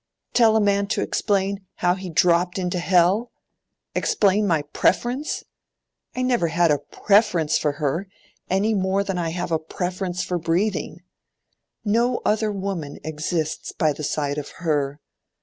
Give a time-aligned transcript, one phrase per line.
[0.33, 3.31] Tell a man to explain how he dropped into hell!
[3.93, 5.43] Explain my preference!
[6.15, 8.07] I never had a preference for her,
[8.49, 11.03] any more than I have a preference for breathing.
[11.85, 14.99] No other woman exists by the side of her.